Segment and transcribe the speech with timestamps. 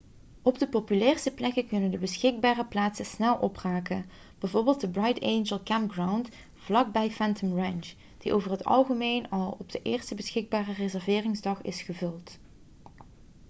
[0.41, 4.05] op de populairste plekken kunnen de beschikbare plaatsen snel opraken
[4.39, 9.71] bijvoorbeeld de bright angel campground vlak bij phantom ranch die over het algemeen al op
[9.71, 12.37] de eerste beschikbare reserveringsdag is gevuld